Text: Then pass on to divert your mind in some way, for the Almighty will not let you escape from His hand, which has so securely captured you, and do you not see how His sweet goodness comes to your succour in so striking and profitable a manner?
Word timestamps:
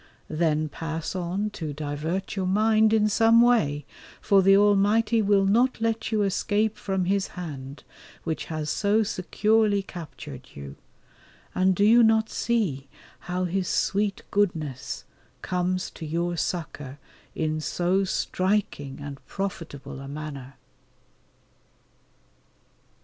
Then 0.31 0.67
pass 0.67 1.15
on 1.15 1.51
to 1.51 1.73
divert 1.73 2.35
your 2.35 2.47
mind 2.47 2.91
in 2.91 3.07
some 3.07 3.39
way, 3.39 3.85
for 4.19 4.41
the 4.41 4.57
Almighty 4.57 5.21
will 5.21 5.45
not 5.45 5.79
let 5.79 6.11
you 6.11 6.23
escape 6.23 6.75
from 6.75 7.05
His 7.05 7.27
hand, 7.37 7.83
which 8.23 8.45
has 8.45 8.71
so 8.71 9.03
securely 9.03 9.83
captured 9.83 10.47
you, 10.55 10.75
and 11.53 11.75
do 11.75 11.83
you 11.85 12.01
not 12.01 12.31
see 12.31 12.87
how 13.29 13.43
His 13.45 13.67
sweet 13.67 14.23
goodness 14.31 15.03
comes 15.43 15.91
to 15.91 16.05
your 16.07 16.35
succour 16.35 16.97
in 17.35 17.59
so 17.61 18.03
striking 18.03 18.99
and 19.01 19.23
profitable 19.27 19.99
a 19.99 20.07
manner? 20.07 20.55